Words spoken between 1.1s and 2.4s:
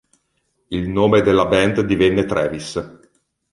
della band divenne